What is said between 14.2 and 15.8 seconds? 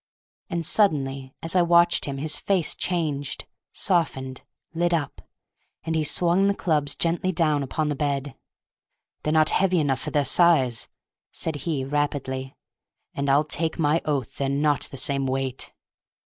they're not the same weight!"